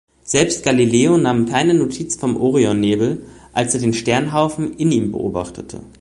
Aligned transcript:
Selbst 0.23 0.63
Galileo 0.63 1.19
nahm 1.19 1.45
keine 1.45 1.75
Notiz 1.75 2.15
vom 2.15 2.35
Orionnebel, 2.35 3.23
als 3.53 3.75
er 3.75 3.81
den 3.81 3.93
Sternhaufen 3.93 4.73
in 4.77 4.91
ihm 4.91 5.11
beobachtete. 5.11 5.81